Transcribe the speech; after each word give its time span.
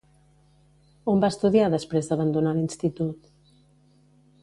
On 1.13 1.21
va 1.25 1.29
estudiar 1.35 1.67
després 1.75 2.09
d'abandonar 2.09 2.55
l'institut? 2.57 3.33